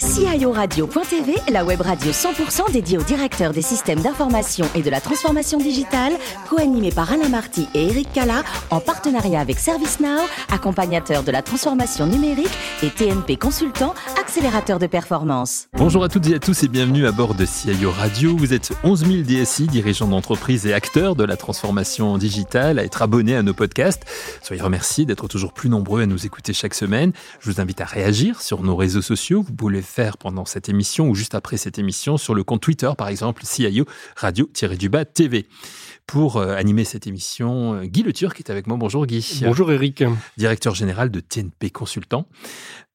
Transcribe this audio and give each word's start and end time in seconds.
guys. 0.00 0.07
CIORadio.tv, 0.18 1.36
la 1.52 1.64
web 1.64 1.80
radio 1.80 2.10
100% 2.10 2.72
dédiée 2.72 2.98
aux 2.98 3.04
directeurs 3.04 3.52
des 3.52 3.62
systèmes 3.62 4.00
d'information 4.00 4.66
et 4.74 4.82
de 4.82 4.90
la 4.90 5.00
transformation 5.00 5.58
digitale, 5.58 6.12
co-animée 6.50 6.90
par 6.90 7.12
Alain 7.12 7.28
Marty 7.28 7.68
et 7.72 7.86
Eric 7.86 8.12
Cala, 8.12 8.42
en 8.70 8.80
partenariat 8.80 9.38
avec 9.38 9.60
ServiceNow, 9.60 10.22
accompagnateur 10.50 11.22
de 11.22 11.30
la 11.30 11.40
transformation 11.42 12.06
numérique 12.06 12.50
et 12.82 12.90
TNP 12.90 13.36
Consultant, 13.36 13.94
accélérateur 14.20 14.80
de 14.80 14.88
performance. 14.88 15.68
Bonjour 15.74 16.02
à 16.02 16.08
toutes 16.08 16.26
et 16.26 16.34
à 16.34 16.40
tous 16.40 16.64
et 16.64 16.68
bienvenue 16.68 17.06
à 17.06 17.12
bord 17.12 17.34
de 17.36 17.46
CIO 17.46 17.92
Radio. 17.92 18.36
Vous 18.36 18.52
êtes 18.52 18.72
11 18.82 19.06
000 19.06 19.22
DSI, 19.22 19.68
dirigeants 19.68 20.08
d'entreprise 20.08 20.66
et 20.66 20.74
acteurs 20.74 21.14
de 21.14 21.22
la 21.22 21.36
transformation 21.36 22.18
digitale, 22.18 22.80
à 22.80 22.84
être 22.84 23.02
abonnés 23.02 23.36
à 23.36 23.44
nos 23.44 23.54
podcasts. 23.54 24.02
Soyez 24.42 24.62
remerciés 24.62 25.06
d'être 25.06 25.28
toujours 25.28 25.52
plus 25.52 25.68
nombreux 25.68 26.02
à 26.02 26.06
nous 26.06 26.26
écouter 26.26 26.52
chaque 26.52 26.74
semaine. 26.74 27.12
Je 27.38 27.52
vous 27.52 27.60
invite 27.60 27.80
à 27.80 27.84
réagir 27.84 28.42
sur 28.42 28.64
nos 28.64 28.74
réseaux 28.74 29.02
sociaux. 29.02 29.44
Vous 29.46 29.52
pouvez 29.52 29.80
faire 29.80 30.07
pendant 30.16 30.44
cette 30.44 30.68
émission 30.68 31.08
ou 31.08 31.14
juste 31.14 31.34
après 31.34 31.56
cette 31.56 31.78
émission 31.78 32.16
sur 32.16 32.34
le 32.34 32.44
compte 32.44 32.62
Twitter, 32.62 32.90
par 32.96 33.08
exemple, 33.08 33.42
CIO 33.44 33.84
Radio-du-Bas 34.16 35.04
TV. 35.04 35.46
Pour 36.06 36.38
euh, 36.38 36.54
animer 36.54 36.84
cette 36.84 37.06
émission, 37.06 37.74
euh, 37.74 37.84
Guy 37.84 38.02
Le 38.02 38.14
Turc 38.14 38.38
est 38.40 38.48
avec 38.48 38.66
moi. 38.66 38.78
Bonjour 38.78 39.04
Guy. 39.04 39.42
Bonjour 39.42 39.70
Eric. 39.70 40.02
Directeur 40.38 40.74
général 40.74 41.10
de 41.10 41.20
TNP 41.20 41.70
Consultant. 41.70 42.26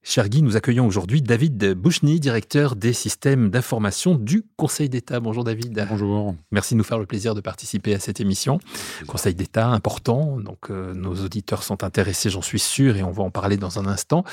Cher 0.06 0.28
Guy, 0.28 0.42
nous 0.42 0.58
accueillons 0.58 0.86
aujourd'hui 0.86 1.22
David 1.22 1.76
Bouchny, 1.76 2.20
directeur 2.20 2.76
des 2.76 2.92
systèmes 2.92 3.50
d'information 3.50 4.16
du 4.16 4.44
Conseil 4.58 4.90
d'État. 4.90 5.22
Bonjour 5.22 5.46
David. 5.46 5.82
Bonjour. 5.90 6.36
Merci 6.52 6.74
de 6.74 6.80
nous 6.80 6.84
faire 6.84 7.00
le 7.00 7.06
plaisir 7.06 7.34
de 7.36 7.40
participer 7.40 7.96
à 7.96 8.00
cette 8.00 8.20
émission. 8.20 8.60
Conseil 9.08 9.34
d'État 9.34 9.70
important, 9.70 10.42
donc 10.42 10.70
euh, 10.70 10.94
nos 10.94 11.16
auditeurs 11.24 11.64
sont 11.64 11.86
intéressés, 11.86 12.30
j'en 12.30 12.42
suis 12.42 12.60
sûr, 12.60 12.98
et 12.98 13.04
on 13.04 13.12
va 13.12 13.24
en 13.24 13.32
parler 13.32 13.56
dans 13.56 13.80
un 13.80 13.86
instant. 13.86 14.26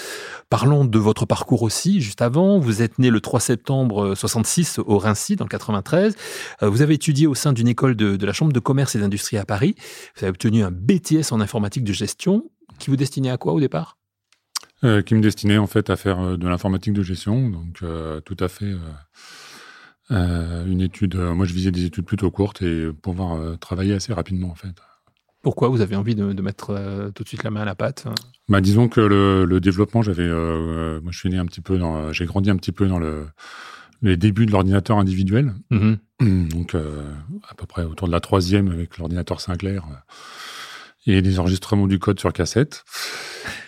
Parlons 0.48 0.84
de 0.84 0.98
votre 0.98 1.24
parcours 1.24 1.62
aussi, 1.62 2.01
juste 2.01 2.21
avant. 2.21 2.59
Vous 2.59 2.82
êtes 2.82 2.98
né 2.98 3.09
le 3.09 3.21
3 3.21 3.38
septembre 3.38 4.16
66 4.16 4.80
au 4.80 4.98
Rincy, 4.98 5.37
dans 5.37 5.45
le 5.45 5.51
93. 5.51 6.16
Euh, 6.65 6.68
vous 6.68 6.82
avez 6.82 6.95
étudié 6.95 7.29
au 7.29 7.37
sein 7.37 7.52
d'une 7.52 7.68
école 7.68 7.95
de, 7.95 8.16
de 8.16 8.27
la 8.27 8.32
Chambre 8.32 8.52
de 8.52 8.60
commerce 8.60 8.96
et 8.96 8.99
d'industrie 8.99 9.38
à 9.38 9.45
Paris. 9.45 9.77
Vous 10.16 10.24
avez 10.24 10.30
obtenu 10.30 10.65
un 10.65 10.73
BTS 10.73 11.30
en 11.30 11.40
informatique 11.40 11.84
de 11.84 11.93
gestion 11.93 12.51
qui 12.80 12.90
vous 12.90 12.96
destinait 12.96 13.30
à 13.30 13.37
quoi 13.37 13.52
au 13.52 13.60
départ? 13.60 13.99
Euh, 14.83 15.03
qui 15.03 15.15
me 15.15 15.21
destinait 15.21 15.59
en 15.59 15.67
fait 15.67 15.91
à 15.91 15.97
faire 15.97 16.21
euh, 16.21 16.37
de 16.39 16.49
l'informatique 16.49 16.95
de 16.95 17.03
gestion, 17.03 17.51
donc 17.51 17.81
euh, 17.83 18.21
tout 18.21 18.37
à 18.41 18.49
fait 18.49 18.73
une 20.11 20.81
étude. 20.81 21.15
moi, 21.15 21.47
je 21.47 21.55
visais 21.55 21.71
des 21.71 21.85
études 21.85 22.05
plutôt 22.05 22.31
courtes 22.33 22.63
et 22.63 22.91
pouvoir 22.91 23.59
travailler 23.59 23.95
assez 23.95 24.13
rapidement 24.13 24.51
en 24.51 24.57
fait. 24.57 24.75
Pourquoi 25.43 25.69
vous 25.69 25.83
avez 25.83 25.95
envie 25.95 26.17
de, 26.17 26.43
mettre 26.43 27.13
tout 27.15 27.23
de 27.23 27.29
suite 27.29 27.45
la 27.45 27.51
main 27.51 27.61
à 27.61 27.65
la 27.65 27.77
pâte 27.77 28.09
bah, 28.49 28.61
disons 28.61 28.89
que 28.89 29.01
le, 29.01 29.61
développement, 29.61 30.03
j'avais, 30.03 30.29
moi, 30.29 31.13
je 31.13 31.19
suis 31.19 31.29
né 31.29 31.39
un 31.39 31.47
petit 31.47 31.61
peu 31.61 31.79
dans, 31.79 32.13
j'ai 32.13 32.25
grandi 32.25 32.51
un 32.51 32.57
petit 32.57 32.73
peu 32.73 32.89
dans 32.89 32.99
le 32.99 33.27
les 34.03 34.17
débuts 34.17 34.47
de 34.47 34.51
l'ordinateur 34.51 34.99
individuel, 34.99 35.55
mmh 35.71 35.95
donc 36.49 36.75
à 36.75 37.55
peu 37.55 37.67
près 37.67 37.85
autour 37.85 38.09
de 38.09 38.13
la 38.13 38.21
troisième 38.21 38.69
avec 38.69 38.99
l'ordinateur 38.99 39.41
Sinclair 39.41 39.85
et 41.07 41.23
des 41.23 41.39
enregistrements 41.39 41.87
du 41.87 41.99
code 42.01 42.19
sur 42.19 42.33
cassette. 42.33 42.85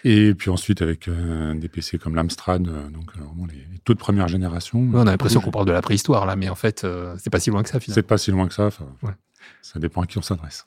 Et 0.04 0.34
puis 0.34 0.50
ensuite 0.50 0.82
avec 0.82 1.08
euh, 1.08 1.54
des 1.54 1.68
PC 1.68 1.98
comme 1.98 2.14
l'Amstrad, 2.14 2.66
euh, 2.66 2.88
donc 2.88 3.10
euh, 3.16 3.24
vraiment 3.24 3.46
les, 3.46 3.64
toutes 3.84 3.98
premières 3.98 4.28
générations. 4.28 4.80
on 4.92 5.00
a 5.00 5.04
l'impression 5.04 5.40
qu'on 5.40 5.50
parle 5.50 5.66
de 5.66 5.72
la 5.72 5.82
préhistoire 5.82 6.26
là, 6.26 6.36
mais 6.36 6.48
en 6.48 6.54
fait, 6.54 6.86
c'est 7.18 7.30
pas 7.30 7.40
si 7.40 7.50
loin 7.50 7.62
que 7.62 7.68
ça 7.68 7.80
finalement. 7.80 7.94
C'est 7.94 8.06
pas 8.06 8.18
si 8.18 8.30
loin 8.30 8.48
que 8.48 8.54
ça. 8.54 8.70
Ça 9.62 9.78
dépend 9.78 10.02
à 10.02 10.06
qui 10.06 10.18
on 10.18 10.22
s'adresse. 10.22 10.66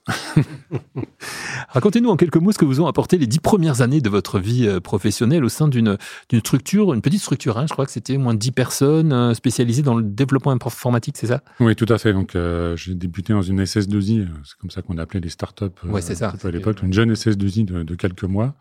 Racontez-nous 1.70 2.10
en 2.10 2.18
quelques 2.18 2.38
mots 2.38 2.52
ce 2.52 2.58
que 2.58 2.66
vous 2.66 2.82
ont 2.82 2.88
apporté 2.88 3.18
les 3.18 3.28
dix 3.28 3.40
premières 3.40 3.82
années 3.82 4.02
de 4.02 4.10
votre 4.10 4.40
vie 4.40 4.80
professionnelle 4.82 5.44
au 5.44 5.50
sein 5.50 5.68
d'une 5.68 5.98
structure, 6.40 6.94
une 6.94 7.02
petite 7.02 7.22
structure. 7.22 7.58
Hein, 7.58 7.66
je 7.68 7.74
crois 7.74 7.86
que 7.86 7.92
c'était 7.92 8.18
moins 8.18 8.34
de 8.34 8.40
dix 8.40 8.52
personnes 8.52 9.34
spécialisées 9.34 9.82
dans 9.82 9.96
le 9.96 10.04
développement 10.04 10.52
informatique, 10.52 11.18
c'est 11.18 11.28
ça? 11.28 11.42
Oui, 11.60 11.76
tout 11.76 11.86
à 11.90 11.98
fait. 11.98 12.14
Donc, 12.14 12.38
j'ai 12.76 12.96
débuté 12.96 13.34
dans 13.34 13.42
une 13.42 13.62
SS2I, 13.62 14.28
c'est 14.44 14.58
comme 14.58 14.72
ça 14.72 14.82
qu'on 14.82 14.98
appelait 14.98 15.20
les 15.20 15.30
startups 15.30 15.66
ouais, 15.84 16.02
c'est 16.02 16.16
ça, 16.16 16.34
à 16.44 16.52
l'époque, 16.52 16.82
une 16.84 16.94
jeune 16.94 17.14
SS2I 17.14 17.66
de, 17.66 17.84
de 17.84 17.96
quelques 17.96 18.24
mois. 18.24 18.56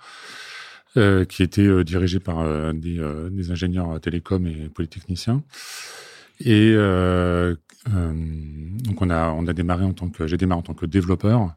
Euh, 0.96 1.24
qui 1.24 1.42
était 1.42 1.66
euh, 1.66 1.82
dirigé 1.82 2.20
par 2.20 2.38
euh, 2.38 2.72
des, 2.72 3.02
des, 3.32 3.50
ingénieurs 3.50 4.00
télécoms 4.00 4.46
et 4.46 4.68
polytechniciens. 4.68 5.42
Et 6.38 6.72
donc 7.86 9.02
on 9.02 9.10
a 9.10 9.30
on 9.30 9.46
a 9.46 9.52
démarré 9.52 9.84
en 9.84 9.92
tant 9.92 10.08
que 10.08 10.26
j'ai 10.26 10.36
démarré 10.36 10.58
en 10.58 10.62
tant 10.62 10.74
que 10.74 10.86
développeur 10.86 11.54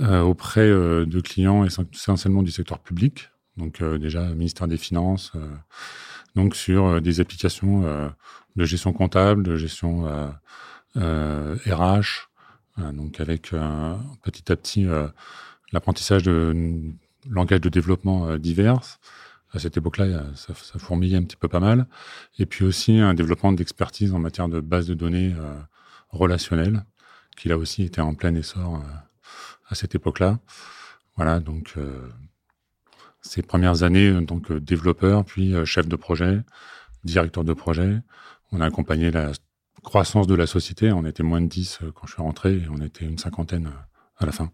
auprès 0.00 0.68
de 0.68 1.20
clients 1.20 1.64
essentiellement 1.64 2.42
du 2.42 2.50
secteur 2.50 2.78
public, 2.78 3.28
donc 3.58 3.82
déjà 3.82 4.26
ministère 4.28 4.66
des 4.66 4.78
Finances, 4.78 5.32
donc 6.34 6.56
sur 6.56 7.02
des 7.02 7.20
applications 7.20 7.82
de 8.56 8.64
gestion 8.64 8.94
comptable, 8.94 9.42
de 9.42 9.56
gestion 9.56 10.06
RH, 10.96 12.28
donc 12.78 13.20
avec 13.20 13.50
petit 14.22 14.50
à 14.50 14.56
petit 14.56 14.86
l'apprentissage 15.72 16.22
de 16.22 16.94
langage 17.28 17.60
de 17.60 17.68
développement 17.68 18.28
euh, 18.28 18.38
divers. 18.38 18.98
À 19.52 19.58
cette 19.58 19.76
époque-là, 19.76 20.22
ça, 20.34 20.54
ça, 20.54 20.78
fourmillait 20.78 21.16
un 21.16 21.24
petit 21.24 21.36
peu 21.36 21.48
pas 21.48 21.60
mal. 21.60 21.86
Et 22.38 22.46
puis 22.46 22.64
aussi 22.64 22.98
un 22.98 23.14
développement 23.14 23.52
d'expertise 23.52 24.14
en 24.14 24.18
matière 24.18 24.48
de 24.48 24.60
base 24.60 24.86
de 24.86 24.94
données 24.94 25.34
euh, 25.36 25.54
relationnelles, 26.10 26.84
qui 27.36 27.48
là 27.48 27.58
aussi 27.58 27.82
était 27.82 28.00
en 28.00 28.14
plein 28.14 28.34
essor 28.34 28.76
euh, 28.76 28.88
à 29.68 29.74
cette 29.74 29.94
époque-là. 29.94 30.38
Voilà, 31.16 31.40
donc 31.40 31.74
ces 33.20 33.42
premières 33.42 33.82
années 33.82 34.16
que 34.42 34.54
développeur, 34.54 35.24
puis 35.24 35.54
chef 35.66 35.86
de 35.86 35.96
projet, 35.96 36.40
directeur 37.04 37.44
de 37.44 37.52
projet, 37.52 38.00
on 38.52 38.60
a 38.60 38.66
accompagné 38.66 39.10
la 39.10 39.32
croissance 39.82 40.26
de 40.26 40.34
la 40.34 40.46
société. 40.46 40.92
On 40.92 41.04
était 41.04 41.22
moins 41.22 41.40
de 41.40 41.46
10 41.46 41.80
quand 41.94 42.06
je 42.06 42.14
suis 42.14 42.22
rentré 42.22 42.54
et 42.54 42.68
on 42.70 42.80
était 42.80 43.04
une 43.04 43.18
cinquantaine 43.18 43.70
à 44.16 44.26
la 44.26 44.32
fin. 44.32 44.50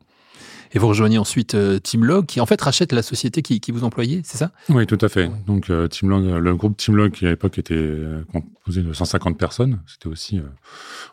Et 0.73 0.79
vous 0.79 0.89
rejoignez 0.89 1.19
ensuite 1.19 1.55
euh, 1.55 1.79
Teamlog, 1.79 2.27
qui 2.27 2.41
en 2.41 2.47
fait 2.47 2.61
rachète 2.61 2.93
la 2.93 3.03
société 3.03 3.43
qui, 3.43 3.71
vous 3.71 3.85
employait, 3.85 4.21
c'est 4.25 4.37
ça? 4.37 4.51
Oui, 4.69 4.87
tout 4.87 4.99
à 5.01 5.09
fait. 5.09 5.31
Donc 5.47 5.71
euh, 5.71 5.89
Teamlog, 5.89 6.25
le 6.25 6.57
groupe 6.57 6.77
Teamlog, 6.77 7.13
qui 7.13 7.27
à 7.27 7.31
l'époque 7.31 7.59
était 7.59 7.75
euh, 7.75 8.25
composé 8.33 8.83
de 8.83 8.93
150 8.93 9.39
personnes, 9.39 9.81
c'était 9.87 10.09
aussi 10.09 10.41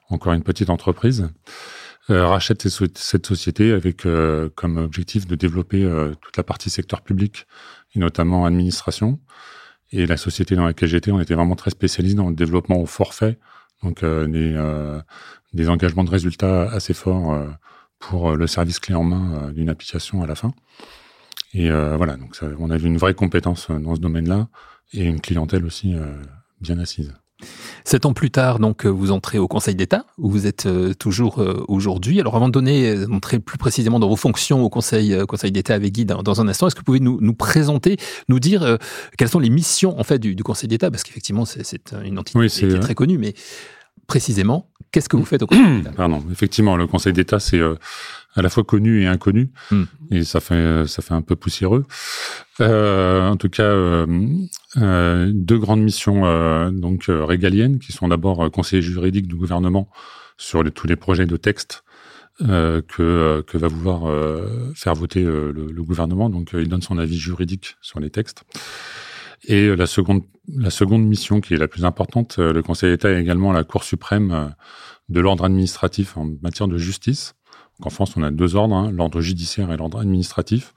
encore 0.10 0.34
une 0.34 0.44
petite 0.44 0.70
entreprise, 0.70 1.30
rachète 2.10 2.68
cette 2.68 3.26
société 3.26 3.72
avec 3.72 4.06
comme 4.56 4.78
objectif 4.78 5.28
de 5.28 5.36
développer 5.36 5.90
toute 6.20 6.36
la 6.36 6.44
partie 6.44 6.70
secteur 6.70 7.02
public, 7.02 7.48
et 7.96 8.00
notamment 8.00 8.46
administration. 8.46 9.20
Et 9.92 10.06
la 10.06 10.18
société 10.18 10.56
dans 10.56 10.66
laquelle 10.66 10.90
j'étais, 10.90 11.12
on 11.12 11.22
était 11.22 11.36
vraiment 11.36 11.56
très 11.56 11.72
spécialisé 11.72 12.16
dans 12.16 12.30
le 12.30 12.36
développement 12.36 12.82
au 12.82 12.86
forfait, 12.86 13.38
donc 13.84 14.04
des 14.04 15.70
engagements 15.70 16.04
de 16.04 16.10
résultats 16.10 16.64
assez 16.64 16.94
forts 16.94 17.34
pour 18.10 18.32
euh, 18.32 18.36
le 18.36 18.48
service 18.48 18.80
clé 18.80 18.96
en 18.96 19.04
main 19.04 19.34
euh, 19.34 19.52
d'une 19.52 19.70
application 19.70 20.24
à 20.24 20.28
la 20.28 20.36
fin. 20.36 20.54
Et 21.54 21.70
euh, 21.70 21.96
voilà, 21.98 22.18
donc 22.18 22.36
ça, 22.36 22.48
on 22.60 22.70
a 22.70 22.78
vu 22.78 22.88
une 22.88 22.98
vraie 22.98 23.14
compétence 23.14 23.70
dans 23.70 23.96
ce 23.96 24.00
domaine-là 24.00 24.48
et 24.94 25.04
une 25.04 25.22
clientèle 25.22 25.66
aussi 25.66 25.96
bien 26.62 26.80
assise. 26.80 27.14
Sept 27.84 28.06
ans 28.06 28.14
plus 28.14 28.32
tard, 28.32 28.60
donc, 28.60 28.86
vous 28.86 29.12
entrez 29.12 29.38
au 29.38 29.48
Conseil 29.48 29.76
d'État, 29.76 30.06
où 30.18 30.30
vous 30.30 30.48
êtes 30.48 30.68
toujours 30.98 31.44
aujourd'hui. 31.68 32.20
Alors, 32.20 32.36
avant 32.36 32.48
de 32.48 32.54
donner, 32.54 33.06
entrer 33.12 33.40
plus 33.40 33.58
précisément 33.58 34.00
dans 34.00 34.08
vos 34.08 34.16
fonctions 34.16 34.64
au 34.64 34.70
Conseil, 34.70 35.16
Conseil 35.28 35.52
d'État 35.52 35.74
avec 35.74 35.94
Guy 35.94 36.06
dans, 36.06 36.42
un 36.42 36.48
instant, 36.48 36.68
est-ce 36.68 36.76
que 36.76 36.80
vous 36.80 36.86
pouvez 36.86 37.00
nous, 37.00 37.20
nous 37.22 37.34
présenter, 37.34 37.98
nous 38.30 38.40
dire 38.40 38.78
quelles 39.18 39.30
sont 39.30 39.40
les 39.40 39.50
missions 39.50 40.00
en 40.00 40.04
fait 40.04 40.20
du, 40.20 40.36
Conseil 40.44 40.70
d'État? 40.70 40.90
Parce 40.90 41.04
qu'effectivement, 41.04 41.46
c'est 41.46 41.94
une 42.04 42.18
entité 42.18 42.48
qui 42.48 42.66
est 42.66 42.80
très 42.80 42.96
connue, 42.96 43.18
mais 43.18 43.34
précisément, 44.08 44.70
Qu'est-ce 44.94 45.10
que 45.10 45.18
vous 45.18 45.26
faites 45.26 45.42
au 45.42 45.48
Conseil 45.48 45.78
d'État? 45.78 45.92
Pardon, 45.92 46.24
effectivement, 46.32 46.78
le 46.78 46.86
Conseil 46.86 47.14
d'État, 47.14 47.40
c'est 47.40 47.58
euh, 47.58 47.74
à 48.36 48.44
la 48.44 48.50
fois 48.50 48.64
connu 48.64 49.02
et 49.02 49.08
inconnu, 49.08 49.50
hmm. 49.72 49.84
et 50.12 50.24
ça 50.24 50.40
fait 50.40 50.86
ça 50.86 51.02
fait 51.02 51.16
un 51.16 51.24
peu 51.24 51.36
poussiéreux. 51.36 51.84
Euh, 52.62 53.28
en 53.28 53.36
tout 53.36 53.50
cas, 53.50 53.64
euh, 53.64 54.06
euh 54.78 55.32
deux 55.34 55.58
grandes 55.58 55.82
missions 55.82 56.26
euh, 56.26 56.70
donc 56.70 57.06
régaliennes, 57.08 57.80
qui 57.80 57.92
sont 57.92 58.08
d'abord 58.08 58.52
conseiller 58.52 58.84
juridique 58.84 59.28
du 59.28 59.36
gouvernement 59.36 59.90
sur 60.38 60.62
les, 60.62 60.70
tous 60.70 60.86
les 60.86 60.96
projets 60.96 61.26
de 61.26 61.38
texte 61.38 61.84
que 62.40 63.44
que 63.48 63.58
va 63.58 63.68
vouloir 63.68 64.12
faire 64.76 64.94
voter 64.94 65.24
le, 65.24 65.52
le, 65.52 65.84
gouvernement. 65.84 66.30
Donc, 66.30 66.50
il 66.54 66.68
donne 66.68 66.82
son 66.82 66.98
avis 66.98 67.18
juridique 67.18 67.78
sur 67.82 68.00
les 68.00 68.10
textes. 68.10 68.44
Et 69.46 69.76
la 69.76 69.86
seconde, 69.88 70.24
la 70.48 70.70
seconde 70.70 71.06
mission 71.06 71.42
qui 71.42 71.54
est 71.54 71.58
la 71.58 71.68
plus 71.68 71.86
importante, 71.86 72.38
le 72.38 72.62
Conseil 72.62 72.92
d'État 72.92 73.12
est 73.12 73.20
également 73.20 73.52
la 73.52 73.64
Cour 73.64 73.84
suprême 73.84 74.54
de 75.10 75.20
l'ordre 75.20 75.46
administratif 75.46 76.18
en 76.18 76.30
matière 76.42 76.68
de 76.68 76.78
justice. 76.78 77.36
En 77.82 77.90
France, 77.90 78.16
on 78.16 78.24
a 78.24 78.32
deux 78.32 78.56
ordres, 78.56 78.76
hein, 78.76 78.92
l'ordre 78.92 79.22
judiciaire 79.22 79.72
et 79.72 79.78
l'ordre 79.78 80.00
administratif. 80.00 80.74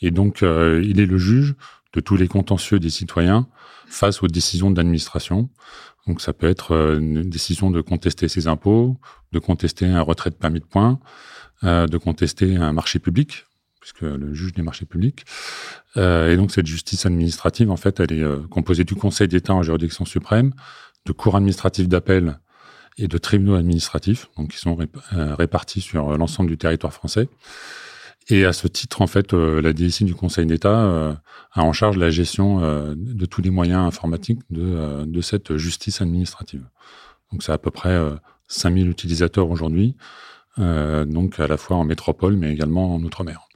Et 0.00 0.10
donc, 0.10 0.42
euh, 0.42 0.82
il 0.84 1.00
est 1.00 1.06
le 1.06 1.18
juge 1.18 1.54
de 1.94 2.00
tous 2.00 2.16
les 2.16 2.28
contentieux 2.28 2.78
des 2.78 2.90
citoyens 2.90 3.48
face 3.86 4.22
aux 4.22 4.28
décisions 4.28 4.70
de 4.70 4.76
l'administration. 4.76 5.48
Donc, 6.06 6.20
ça 6.20 6.32
peut 6.32 6.48
être 6.48 6.72
euh, 6.72 6.98
une 6.98 7.22
décision 7.22 7.70
de 7.70 7.80
contester 7.80 8.28
ses 8.28 8.48
impôts, 8.48 8.98
de 9.32 9.38
contester 9.38 9.86
un 9.86 10.02
retrait 10.02 10.30
de 10.30 10.34
permis 10.34 10.60
de 10.60 10.64
points, 10.64 10.98
euh, 11.64 11.86
de 11.86 11.98
contester 11.98 12.56
un 12.56 12.72
marché 12.72 12.98
public, 12.98 13.46
puisque 13.80 14.02
le 14.02 14.34
juge 14.34 14.52
des 14.52 14.62
marchés 14.62 14.86
publics. 14.86 15.24
et 15.96 16.36
donc 16.36 16.50
cette 16.52 16.66
justice 16.66 17.06
administrative, 17.06 17.70
en 17.70 17.76
fait, 17.76 18.00
elle 18.00 18.12
est 18.12 18.48
composée 18.48 18.84
du 18.84 18.94
Conseil 18.94 19.28
d'État 19.28 19.54
en 19.54 19.62
juridiction 19.62 20.04
suprême, 20.04 20.52
de 21.06 21.12
cours 21.12 21.36
administratifs 21.36 21.88
d'appel 21.88 22.38
et 22.98 23.08
de 23.08 23.18
tribunaux 23.18 23.54
administratifs, 23.54 24.28
donc 24.36 24.50
qui 24.50 24.58
sont 24.58 24.76
répartis 25.12 25.80
sur 25.80 26.16
l'ensemble 26.18 26.50
du 26.50 26.58
territoire 26.58 26.92
français. 26.92 27.28
Et 28.30 28.44
à 28.44 28.52
ce 28.52 28.68
titre, 28.68 29.02
en 29.02 29.06
fait, 29.06 29.34
euh, 29.34 29.60
la 29.60 29.72
DSI 29.72 30.04
du 30.04 30.14
Conseil 30.14 30.46
d'État 30.46 30.84
euh, 30.84 31.12
a 31.52 31.62
en 31.62 31.72
charge 31.72 31.96
la 31.96 32.10
gestion 32.10 32.62
euh, 32.62 32.94
de 32.96 33.26
tous 33.26 33.42
les 33.42 33.50
moyens 33.50 33.84
informatiques 33.84 34.40
de, 34.50 35.04
de 35.04 35.20
cette 35.20 35.56
justice 35.56 36.00
administrative. 36.00 36.64
Donc, 37.32 37.42
c'est 37.42 37.52
à 37.52 37.58
peu 37.58 37.70
près 37.70 37.98
5000 38.48 38.88
utilisateurs 38.88 39.50
aujourd'hui, 39.50 39.94
donc 40.58 41.38
à 41.38 41.46
la 41.46 41.56
fois 41.56 41.76
en 41.76 41.84
métropole, 41.84 42.36
mais 42.36 42.52
également 42.52 42.92
en 42.92 43.00
Outre-mer. 43.04 43.46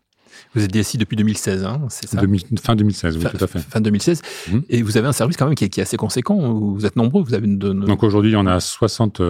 Vous 0.55 0.65
êtes 0.65 0.71
DSI 0.71 0.99
depuis 0.99 1.17
2016, 1.17 1.65
hein, 1.65 1.83
c'est 1.89 2.09
ça 2.09 2.21
Fin 2.63 2.77
2016, 2.77 3.17
oui, 3.19 3.25
tout 3.25 3.45
à 3.45 3.47
fait. 3.47 3.59
Fin 3.59 3.81
2016. 3.81 4.23
Mmh. 4.51 4.59
Et 4.69 4.83
vous 4.83 4.97
avez 4.97 5.09
un 5.09 5.13
service 5.13 5.37
quand 5.37 5.47
même 5.47 5.55
qui 5.55 5.65
est, 5.65 5.79
assez 5.79 5.97
conséquent. 5.97 6.37
Vous 6.37 6.87
êtes 6.87 6.97
nombreux. 6.97 7.23
Vous 7.23 7.35
avez 7.35 7.47
une, 7.47 7.59
Donc 7.59 8.03
aujourd'hui, 8.03 8.37
en 8.37 8.47
a 8.47 8.61
60, 8.61 9.21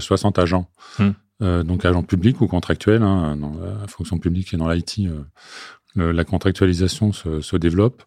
60 0.00 0.38
agents. 0.38 0.68
Mmh. 0.98 1.10
Euh, 1.42 1.62
donc 1.62 1.84
agent 1.84 2.02
public 2.02 2.40
ou 2.40 2.46
contractuel, 2.46 3.02
hein, 3.02 3.36
dans 3.36 3.54
la 3.54 3.86
fonction 3.86 4.18
publique 4.18 4.52
et 4.52 4.58
dans 4.58 4.68
l'IT, 4.68 5.00
euh, 5.96 6.12
la 6.12 6.24
contractualisation 6.24 7.12
se, 7.12 7.40
se 7.40 7.56
développe 7.56 8.02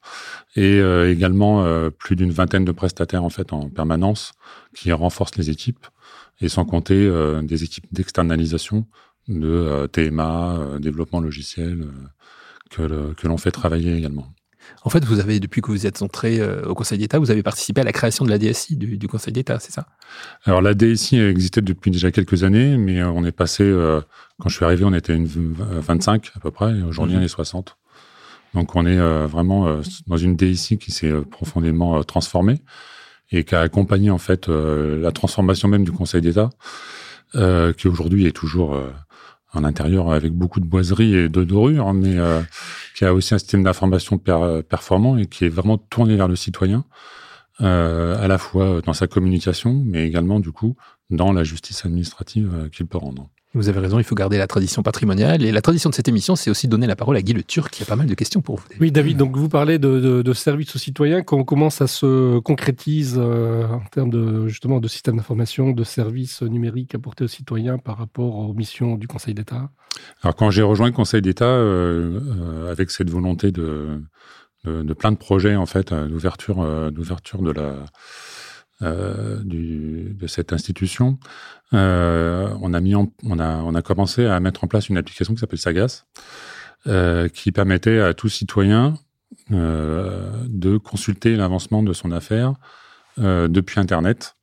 et 0.56 0.80
euh, 0.80 1.12
également 1.12 1.66
plus 1.98 2.16
d'une 2.16 2.32
vingtaine 2.32 2.64
de 2.64 2.72
prestataires 2.72 3.24
en 3.24 3.30
fait 3.30 3.52
en 3.54 3.70
permanence 3.70 4.34
qui 4.76 4.92
renforcent 4.92 5.36
les 5.36 5.50
équipes 5.50 5.86
et 6.42 6.48
sans 6.48 6.66
compter 6.66 7.10
des 7.44 7.64
équipes 7.64 7.86
d'externalisation 7.92 8.86
de 9.28 9.88
TMA, 9.92 10.78
développement 10.80 11.20
logiciel 11.20 11.88
que, 12.76 13.14
que 13.14 13.28
l'on 13.28 13.38
fait 13.38 13.52
travailler 13.52 13.96
également. 13.96 14.34
En 14.84 14.90
fait, 14.90 15.04
vous 15.06 15.20
avez, 15.20 15.40
depuis 15.40 15.62
que 15.62 15.72
vous 15.72 15.86
êtes 15.86 16.02
entré 16.02 16.40
euh, 16.40 16.64
au 16.66 16.76
Conseil 16.76 16.98
d'État, 16.98 17.20
vous 17.20 17.32
avez 17.32 17.44
participé 17.44 17.82
à 17.82 17.84
la 17.84 17.92
création 17.92 18.26
de 18.26 18.30
la 18.30 18.38
DSI 18.38 18.76
du, 18.76 19.08
Conseil 19.08 19.34
d'État, 19.34 19.60
c'est 19.60 19.72
ça? 19.72 19.88
Alors 20.44 20.62
la 20.62 20.74
DSI 20.74 21.20
existait 21.20 21.62
depuis 21.62 21.92
déjà 21.92 22.12
quelques 22.12 22.44
années, 22.44 22.78
mais 22.78 23.00
euh, 23.02 23.10
on 23.10 23.24
est 23.26 23.32
passé, 23.32 23.64
euh, 23.64 24.02
quand 24.40 24.50
je 24.50 24.56
suis 24.56 24.66
arrivé, 24.66 24.84
on 24.84 24.94
était 24.94 25.16
une 25.16 25.28
25 25.28 26.32
à 26.36 26.40
peu 26.40 26.52
près, 26.52 26.78
et 26.78 26.84
aujourd'hui 26.84 27.16
mhm. 27.16 27.22
on 27.22 27.26
est 27.26 27.30
60. 27.30 27.78
Donc 28.54 28.76
on 28.76 28.86
est 28.86 29.00
vraiment 29.26 29.82
dans 30.06 30.18
une 30.18 30.36
DSI 30.36 30.78
qui 30.78 30.92
s'est 30.92 31.12
profondément 31.32 32.04
transformée 32.04 32.62
et 33.32 33.46
qui 33.46 33.56
a 33.56 33.62
accompagné 33.62 34.12
en 34.12 34.20
fait 34.20 34.48
la 34.48 35.12
transformation 35.12 35.68
même 35.68 35.84
du 35.84 35.92
Conseil 35.92 36.22
d'État, 36.22 36.52
qui 37.34 37.88
aujourd'hui 37.88 38.28
est 38.28 38.32
toujours 38.32 38.80
en 39.54 39.64
intérieur 39.64 40.12
avec 40.12 40.34
beaucoup 40.34 40.60
de 40.60 40.66
boiseries 40.66 41.16
et 41.16 41.30
de 41.30 41.44
dorures, 41.44 41.94
mais 41.94 42.18
euh, 42.18 42.42
qui 42.96 43.06
a 43.06 43.14
aussi 43.14 43.34
un 43.34 43.38
système 43.38 43.64
d'information 43.64 44.18
performant 44.18 45.18
et 45.18 45.28
qui 45.28 45.46
est 45.46 45.50
vraiment 45.50 45.78
tourné 45.78 46.16
vers 46.16 46.28
le 46.28 46.36
citoyen, 46.36 46.86
euh, 47.62 48.18
à 48.24 48.28
la 48.28 48.38
fois 48.38 48.82
dans 48.82 48.94
sa 48.94 49.08
communication, 49.08 49.84
mais 49.86 50.08
également 50.08 50.40
du 50.40 50.52
coup 50.52 50.76
dans 51.10 51.32
la 51.32 51.44
justice 51.44 51.86
administrative 51.86 52.52
euh, 52.54 52.70
qu'il 52.70 52.88
peut 52.88 52.98
rendre. 52.98 53.30
Vous 53.56 53.70
avez 53.70 53.80
raison, 53.80 54.00
il 54.00 54.04
faut 54.04 54.16
garder 54.16 54.40
la 54.40 54.48
tradition 54.48 54.82
patrimoniale. 54.82 55.44
Et 55.44 55.52
la 55.52 55.62
tradition 55.62 55.92
de 55.92 55.96
cette 55.96 56.08
émission, 56.08 56.36
c'est 56.36 56.50
aussi 56.50 56.68
donner 56.68 56.88
la 56.88 56.96
parole 56.96 57.16
à 57.16 57.22
Guy 57.22 57.34
Le 57.34 57.44
Turc, 57.44 57.72
qui 57.72 57.84
a 57.84 57.86
pas 57.86 57.96
mal 57.96 58.08
de 58.08 58.14
questions 58.16 58.42
pour 58.42 58.58
vous. 58.58 58.64
Oui, 58.80 58.92
David, 58.92 59.18
donc 59.18 59.38
vous 59.38 59.48
parlez 59.48 59.78
de, 59.78 60.00
de, 60.00 60.22
de 60.24 60.34
services 60.34 60.76
aux 60.76 60.80
citoyens. 60.80 61.22
Comment 61.22 61.70
ça 61.70 61.86
se 61.86 62.40
concrétise 62.40 63.16
euh, 63.18 63.68
en 63.68 63.86
termes 63.92 64.10
de, 64.10 64.48
justement 64.48 64.80
de 64.80 64.88
système 64.88 65.18
d'information, 65.18 65.72
de 65.72 65.84
services 65.84 66.42
numériques 66.42 66.96
apportés 66.96 67.26
aux 67.26 67.28
citoyens 67.28 67.78
par 67.78 68.00
rapport 68.00 68.36
aux 68.38 68.54
missions 68.56 68.96
du 68.96 69.08
Conseil 69.08 69.36
d'État? 69.36 69.70
Alors, 70.24 70.36
quand 70.36 70.50
j'ai 70.50 70.64
rejoint 70.64 70.88
le 70.88 70.94
Conseil 70.94 71.22
d'État, 71.22 71.46
euh, 71.46 72.20
euh, 72.40 72.72
avec 72.72 72.90
cette 72.90 73.12
volonté 73.12 73.52
de, 73.52 74.02
de, 74.66 74.94
plein 74.94 75.12
de 75.12 75.18
projets, 75.18 75.56
en 75.56 75.68
fait, 75.68 75.94
d'ouverture, 75.94 76.92
d'ouverture 76.92 77.44
de 77.44 77.52
la 77.52 77.76
euh, 78.84 79.40
de 79.44 80.28
cette 80.28 80.54
institution, 80.54 81.18
euh, 81.74 82.50
on 82.62 82.74
a 82.74 82.80
mis 82.80 82.96
on 82.96 83.10
a 83.40 83.58
on 83.58 83.76
a 83.76 83.82
commencé 83.82 84.26
à 84.26 84.40
mettre 84.40 84.64
en 84.64 84.68
place 84.68 84.90
une 84.90 84.98
application 84.98 85.34
qui 85.34 85.40
s'appelle 85.40 85.60
Sagas, 85.60 86.06
euh, 86.88 87.28
qui 87.28 87.52
permettait 87.52 88.00
à 88.00 88.14
tout 88.14 88.30
citoyen 88.30 88.96
de 89.50 90.78
consulter 90.78 91.36
l'avancement 91.36 91.84
de 91.84 91.92
son 91.92 92.12
affaire 92.12 92.54
depuis 93.18 93.80
Internet, 93.80 94.36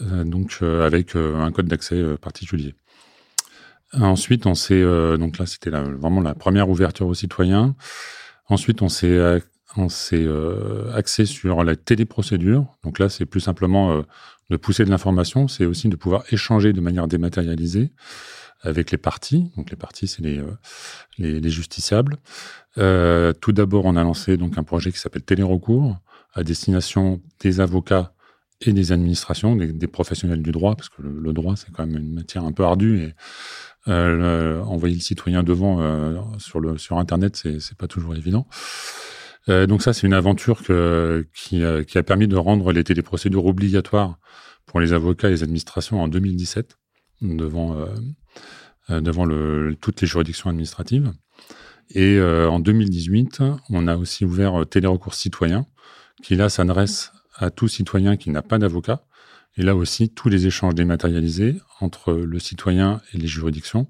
donc 0.00 0.58
avec 0.60 1.14
un 1.16 1.50
code 1.52 1.66
d'accès 1.66 2.02
particulier. 2.20 2.74
Ensuite, 3.94 4.46
on 4.46 4.54
s'est 4.54 4.82
donc 5.18 5.38
là, 5.38 5.46
c'était 5.46 5.70
vraiment 5.70 6.20
la 6.20 6.34
première 6.34 6.68
ouverture 6.68 7.06
aux 7.06 7.14
citoyens. 7.14 7.74
Ensuite, 8.48 8.82
on 8.82 8.88
s'est 8.88 9.40
on 9.76 9.88
s'est 9.88 10.24
euh, 10.24 10.92
axé 10.94 11.26
sur 11.26 11.62
la 11.64 11.76
téléprocédure. 11.76 12.66
Donc 12.84 12.98
là, 12.98 13.08
c'est 13.08 13.26
plus 13.26 13.40
simplement 13.40 13.92
euh, 13.92 14.02
de 14.50 14.56
pousser 14.56 14.84
de 14.84 14.90
l'information, 14.90 15.48
c'est 15.48 15.66
aussi 15.66 15.88
de 15.88 15.96
pouvoir 15.96 16.24
échanger 16.30 16.72
de 16.72 16.80
manière 16.80 17.06
dématérialisée 17.06 17.92
avec 18.62 18.90
les 18.90 18.98
parties. 18.98 19.52
Donc 19.56 19.70
les 19.70 19.76
parties, 19.76 20.08
c'est 20.08 20.22
les, 20.22 20.38
euh, 20.38 20.56
les, 21.18 21.50
justiciables. 21.50 22.16
tout 22.76 23.52
d'abord, 23.52 23.84
on 23.84 23.96
a 23.96 24.02
lancé 24.02 24.36
donc 24.36 24.58
un 24.58 24.64
projet 24.64 24.90
qui 24.90 24.98
s'appelle 24.98 25.22
Télérecours 25.22 25.98
à 26.34 26.42
destination 26.42 27.20
des 27.40 27.60
avocats 27.60 28.12
et 28.60 28.72
des 28.72 28.90
administrations, 28.90 29.54
des, 29.54 29.86
professionnels 29.86 30.42
du 30.42 30.50
droit, 30.50 30.74
parce 30.74 30.88
que 30.88 31.02
le, 31.02 31.32
droit, 31.32 31.54
c'est 31.56 31.70
quand 31.70 31.86
même 31.86 31.96
une 31.96 32.14
matière 32.14 32.44
un 32.44 32.50
peu 32.52 32.64
ardue 32.64 33.02
et 33.02 33.14
envoyer 33.86 34.96
le 34.96 35.00
citoyen 35.00 35.42
devant 35.42 36.38
sur, 36.38 36.58
le, 36.58 36.76
sur 36.78 36.98
Internet, 36.98 37.36
c'est 37.36 37.78
pas 37.78 37.86
toujours 37.86 38.16
évident. 38.16 38.48
Euh, 39.48 39.66
donc 39.66 39.82
ça, 39.82 39.92
c'est 39.92 40.06
une 40.06 40.14
aventure 40.14 40.60
euh, 40.70 41.24
qui, 41.34 41.62
a 41.64 42.02
permis 42.02 42.28
de 42.28 42.36
rendre 42.36 42.72
les 42.72 42.84
téléprocédures 42.84 43.46
obligatoires 43.46 44.18
pour 44.66 44.80
les 44.80 44.92
avocats 44.92 45.28
et 45.28 45.32
les 45.32 45.42
administrations 45.42 46.00
en 46.00 46.08
2017 46.08 46.76
devant, 47.22 47.76
euh, 48.90 49.74
toutes 49.80 50.00
les 50.00 50.06
juridictions 50.06 50.50
administratives. 50.50 51.12
Et 51.94 52.20
en 52.20 52.60
2018, 52.60 53.42
on 53.70 53.88
a 53.88 53.96
aussi 53.96 54.26
ouvert 54.26 54.66
Télérecours 54.68 55.14
citoyen, 55.14 55.66
qui 56.22 56.36
là 56.36 56.50
s'adresse 56.50 57.12
à 57.34 57.50
tout 57.50 57.66
citoyen 57.66 58.18
qui 58.18 58.28
n'a 58.28 58.42
pas 58.42 58.58
d'avocat. 58.58 59.04
Et 59.56 59.62
là 59.62 59.74
aussi, 59.74 60.10
tous 60.10 60.28
les 60.28 60.46
échanges 60.46 60.74
dématérialisés 60.74 61.56
entre 61.80 62.12
le 62.12 62.38
citoyen 62.38 63.00
et 63.14 63.16
les 63.16 63.26
juridictions 63.26 63.88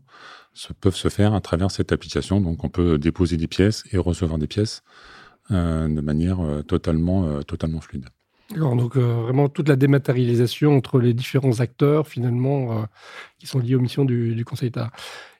peuvent 0.80 0.94
se 0.94 1.08
faire 1.08 1.34
à 1.34 1.40
travers 1.40 1.72
cette 1.72 1.90
application. 1.90 2.40
Donc 2.40 2.62
on 2.62 2.68
peut 2.68 2.98
déposer 2.98 3.36
des 3.36 3.48
pièces 3.48 3.82
et 3.90 3.98
recevoir 3.98 4.38
des 4.38 4.46
pièces 4.46 4.84
de 5.50 6.00
manière 6.00 6.40
euh, 6.40 6.62
totalement, 6.62 7.26
euh, 7.26 7.42
totalement 7.42 7.80
fluide. 7.80 8.06
D'accord, 8.50 8.76
donc 8.76 8.96
vraiment 8.96 9.50
toute 9.50 9.68
la 9.68 9.76
dématérialisation 9.76 10.74
entre 10.74 11.00
les 11.00 11.12
différents 11.12 11.60
acteurs 11.60 12.08
finalement 12.08 12.88
qui 13.38 13.46
sont 13.46 13.58
liés 13.58 13.74
aux 13.74 13.80
missions 13.80 14.06
du, 14.06 14.34
du 14.34 14.42
Conseil 14.46 14.70
d'État. 14.70 14.90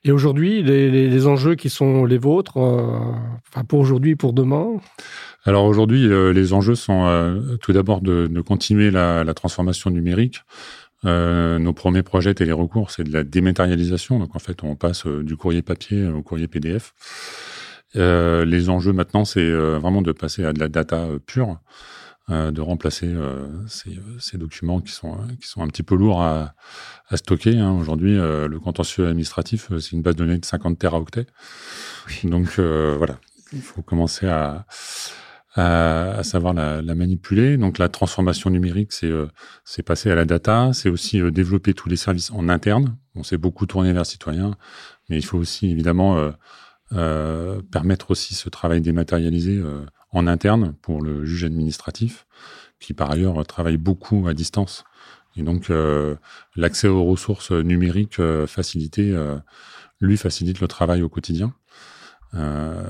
Et 0.04 0.12
aujourd'hui, 0.12 0.62
les, 0.62 0.90
les, 1.08 1.26
enjeux 1.26 1.54
qui 1.54 1.70
sont 1.70 2.04
les 2.04 2.18
vôtres, 2.18 2.58
enfin 2.58 3.64
pour 3.66 3.78
aujourd'hui 3.78 4.14
pour 4.14 4.34
demain? 4.34 4.76
Alors 5.46 5.64
aujourd'hui, 5.64 6.06
les 6.34 6.52
enjeux 6.52 6.74
sont 6.74 7.40
tout 7.62 7.72
d'abord 7.72 8.02
de, 8.02 8.26
de, 8.26 8.40
continuer 8.42 8.90
la, 8.90 9.24
la, 9.24 9.32
transformation 9.32 9.88
numérique. 9.88 10.42
nos 11.02 11.72
premiers 11.72 12.02
projets 12.02 12.34
télérecours, 12.34 12.90
c'est 12.90 13.04
de 13.04 13.12
la 13.14 13.24
dématérialisation. 13.24 14.18
Donc 14.18 14.36
en 14.36 14.38
fait, 14.38 14.62
on 14.64 14.76
passe 14.76 15.06
du 15.06 15.34
courrier 15.34 15.62
papier 15.62 16.06
au 16.06 16.20
courrier 16.20 16.46
PDF. 16.46 16.92
Euh, 17.96 18.44
les 18.44 18.68
enjeux 18.68 18.92
maintenant, 18.92 19.24
c'est 19.24 19.40
euh, 19.40 19.78
vraiment 19.78 20.02
de 20.02 20.12
passer 20.12 20.44
à 20.44 20.52
de 20.52 20.60
la 20.60 20.68
data 20.68 20.96
euh, 20.96 21.18
pure, 21.18 21.58
de 22.28 22.60
remplacer 22.60 23.10
ces, 23.68 23.98
ces, 24.18 24.36
documents 24.36 24.82
qui 24.82 24.92
sont 24.92 25.16
qui 25.40 25.48
sont 25.48 25.62
un 25.62 25.66
petit 25.66 25.82
peu 25.82 25.94
lourds 25.94 26.20
à, 26.20 26.52
à 27.08 27.16
stocker. 27.16 27.58
Hein. 27.58 27.72
Aujourd'hui, 27.72 28.16
le 28.16 28.58
contentieux 28.58 29.06
administratif, 29.06 29.68
c'est 29.80 29.92
une 29.92 30.02
base 30.02 30.14
de 30.14 30.24
données 30.24 30.36
de 30.36 30.44
50 30.44 30.78
teraoctets. 30.78 31.26
Donc 32.24 32.58
voilà, 32.58 33.18
il 33.54 33.62
faut 33.62 33.80
commencer 33.80 34.26
à 34.26 34.66
à, 35.54 36.18
à 36.18 36.22
savoir 36.22 36.52
la, 36.52 36.82
la, 36.82 36.94
manipuler. 36.94 37.56
Donc 37.56 37.78
la 37.78 37.88
transformation 37.88 38.50
numérique, 38.50 38.92
c'est 38.92 39.10
c'est 39.64 39.82
passer 39.82 40.10
à 40.10 40.14
la 40.14 40.26
data, 40.26 40.72
c'est 40.74 40.90
aussi 40.90 41.22
développer 41.32 41.72
tous 41.72 41.88
les 41.88 41.96
services 41.96 42.30
en 42.30 42.50
interne. 42.50 42.94
On 43.14 43.22
s'est 43.22 43.38
beaucoup 43.38 43.64
tourné 43.64 43.94
vers 43.94 44.04
citoyens, 44.04 44.54
mais 45.08 45.16
il 45.16 45.24
faut 45.24 45.38
aussi 45.38 45.70
évidemment 45.70 46.18
euh, 46.18 46.30
permettre 46.90 48.10
aussi 48.10 48.34
ce 48.34 48.48
travail 48.48 48.80
dématérialisé 48.80 49.56
euh, 49.56 49.84
en 50.12 50.26
interne 50.26 50.74
pour 50.80 51.02
le 51.02 51.24
juge 51.24 51.44
administratif, 51.44 52.26
qui 52.80 52.94
par 52.94 53.10
ailleurs 53.10 53.44
travaille 53.46 53.76
beaucoup 53.76 54.26
à 54.28 54.34
distance. 54.34 54.84
Et 55.36 55.42
donc 55.42 55.70
euh, 55.70 56.16
l'accès 56.56 56.88
aux 56.88 57.04
ressources 57.04 57.52
numériques 57.52 58.20
facilité, 58.46 59.14
lui 60.00 60.16
facilite 60.16 60.60
le 60.60 60.68
travail 60.68 61.02
au 61.02 61.08
quotidien. 61.08 61.52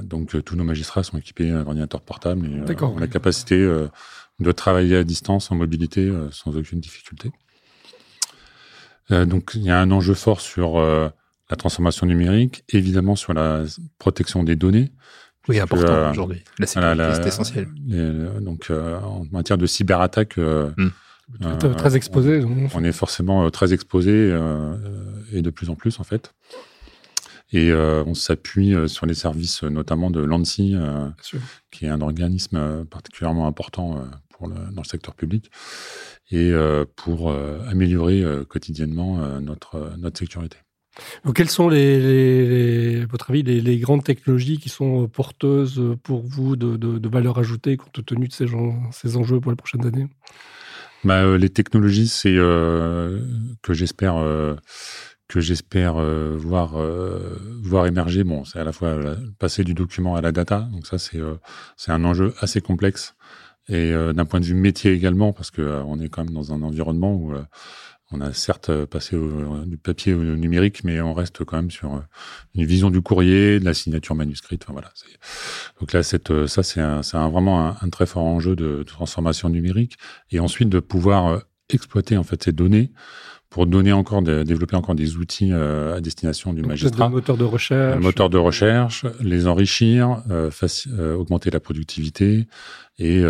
donc 0.02 0.42
tous 0.44 0.56
nos 0.56 0.64
magistrats 0.64 1.02
sont 1.02 1.18
équipés 1.18 1.50
d'ordinateurs 1.50 2.02
portables 2.02 2.46
et 2.46 2.82
ont 2.82 2.98
la 2.98 3.08
capacité 3.08 3.56
de 4.38 4.52
travailler 4.52 4.96
à 4.96 5.04
distance 5.04 5.50
en 5.50 5.56
mobilité 5.56 6.12
sans 6.30 6.56
aucune 6.56 6.80
difficulté. 6.80 7.32
donc 9.10 9.52
il 9.54 9.62
y 9.62 9.70
a 9.70 9.80
un 9.80 9.90
enjeu 9.90 10.14
fort 10.14 10.40
sur 10.40 10.78
la 11.50 11.56
transformation 11.56 12.06
numérique, 12.06 12.64
évidemment 12.70 13.16
sur 13.16 13.34
la 13.34 13.64
protection 13.98 14.42
des 14.44 14.56
données. 14.56 14.92
Oui, 15.48 15.60
important 15.60 16.10
aujourd'hui. 16.10 16.44
La 16.58 16.66
sécurité, 16.66 17.04
c'est 17.14 17.28
essentiel. 17.28 17.68
donc, 18.40 18.70
en 18.70 19.24
matière 19.32 19.56
de 19.56 19.66
cyberattaque, 19.66 20.36
hmm. 20.36 20.90
très 21.76 21.96
exposé. 21.96 22.44
On 22.74 22.84
est 22.84 22.92
forcément 22.92 23.50
très 23.50 23.72
exposé 23.72 24.36
et 25.32 25.40
de 25.40 25.50
plus 25.50 25.70
en 25.70 25.74
plus 25.74 26.00
en 26.00 26.04
fait. 26.04 26.34
Et 27.52 27.70
euh, 27.70 28.04
on 28.06 28.14
s'appuie 28.14 28.74
euh, 28.74 28.88
sur 28.88 29.06
les 29.06 29.14
services 29.14 29.64
euh, 29.64 29.70
notamment 29.70 30.10
de 30.10 30.20
l'ANSI, 30.20 30.76
qui 31.70 31.86
est 31.86 31.88
un 31.88 32.00
organisme 32.00 32.84
particulièrement 32.86 33.46
important 33.46 34.04
pour 34.30 34.48
le, 34.48 34.54
dans 34.72 34.82
le 34.82 34.86
secteur 34.86 35.14
public, 35.14 35.50
et 36.30 36.52
pour 36.96 37.32
améliorer 37.68 38.22
quotidiennement 38.48 39.40
notre, 39.40 39.94
notre 39.96 40.18
sécurité. 40.18 40.58
Quelles 41.34 41.48
sont, 41.48 41.68
les, 41.68 43.04
votre 43.06 43.30
avis, 43.30 43.42
les, 43.42 43.78
grandes 43.78 44.04
technologies 44.04 44.58
qui 44.58 44.68
sont 44.68 45.08
porteuses 45.08 45.82
pour 46.02 46.22
vous 46.26 46.56
de, 46.56 47.08
valeur 47.08 47.38
ajoutée 47.38 47.76
compte 47.76 48.04
tenu 48.04 48.28
de 48.28 48.32
ces, 48.32 49.16
enjeux 49.16 49.40
pour 49.40 49.52
les 49.52 49.56
prochaines 49.56 49.86
années? 49.86 50.08
Bah, 51.04 51.36
Les 51.36 51.50
technologies, 51.50 52.08
c'est 52.08 52.36
euh, 52.36 53.20
que 53.62 53.72
j'espère 53.72 54.16
que 55.28 55.40
j'espère 55.40 55.96
euh, 55.98 56.34
voir 56.36 56.76
euh, 56.76 57.38
voir 57.62 57.86
émerger. 57.86 58.24
Bon, 58.24 58.44
c'est 58.44 58.58
à 58.58 58.64
la 58.64 58.72
fois 58.72 58.96
passer 59.38 59.62
du 59.62 59.74
document 59.74 60.16
à 60.16 60.22
la 60.22 60.32
data, 60.32 60.68
donc 60.72 60.86
ça 60.86 60.98
c'est 60.98 61.20
euh, 61.20 61.34
c'est 61.76 61.92
un 61.92 62.04
enjeu 62.04 62.34
assez 62.40 62.60
complexe 62.60 63.14
et 63.70 63.92
d'un 64.14 64.24
point 64.24 64.40
de 64.40 64.46
vue 64.46 64.54
métier 64.54 64.92
également 64.92 65.34
parce 65.34 65.50
que 65.50 65.82
on 65.84 66.00
est 66.00 66.08
quand 66.08 66.24
même 66.24 66.32
dans 66.32 66.54
un 66.54 66.62
environnement 66.62 67.14
où 67.14 67.34
on 68.10 68.20
a 68.20 68.32
certes 68.32 68.84
passé 68.86 69.16
du 69.66 69.76
papier 69.76 70.14
au 70.14 70.22
numérique, 70.22 70.82
mais 70.84 71.00
on 71.00 71.12
reste 71.12 71.44
quand 71.44 71.56
même 71.56 71.70
sur 71.70 72.02
une 72.54 72.64
vision 72.64 72.90
du 72.90 73.02
courrier, 73.02 73.60
de 73.60 73.64
la 73.64 73.74
signature 73.74 74.14
manuscrite. 74.14 74.64
Enfin, 74.64 74.72
voilà. 74.72 74.90
Donc 75.80 75.92
là, 75.92 76.02
cette, 76.02 76.46
ça, 76.46 76.62
c'est 76.62 76.80
un, 76.80 77.28
vraiment 77.28 77.76
un, 77.82 77.88
très 77.90 78.06
fort 78.06 78.24
enjeu 78.24 78.56
de, 78.56 78.78
de, 78.78 78.82
transformation 78.82 79.50
numérique. 79.50 79.98
Et 80.30 80.40
ensuite, 80.40 80.70
de 80.70 80.80
pouvoir 80.80 81.42
exploiter 81.68 82.16
en 82.16 82.24
fait 82.24 82.42
ces 82.42 82.52
données 82.52 82.92
pour 83.50 83.66
donner 83.66 83.92
encore, 83.92 84.22
de, 84.22 84.42
développer 84.42 84.76
encore 84.76 84.94
des 84.94 85.16
outils 85.16 85.52
euh, 85.52 85.96
à 85.96 86.00
destination 86.00 86.52
du 86.52 86.62
magistrat. 86.62 87.08
Moteur 87.08 87.36
de 87.36 87.44
recherche. 87.44 88.00
Moteur 88.00 88.28
de 88.28 88.38
recherche, 88.38 89.06
les 89.20 89.46
enrichir, 89.46 90.22
euh, 90.30 90.50
euh, 90.92 91.14
augmenter 91.14 91.50
la 91.50 91.60
productivité 91.60 92.46
et 92.98 93.22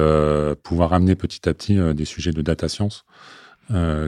pouvoir 0.63 0.95
amener 0.95 1.15
petit 1.15 1.47
à 1.47 1.53
petit 1.53 1.77
des 1.95 2.07
sujets 2.07 2.33
de 2.33 2.41
data 2.41 2.69
science 2.71 3.05